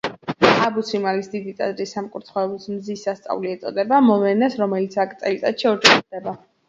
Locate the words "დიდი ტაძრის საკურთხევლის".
1.33-2.65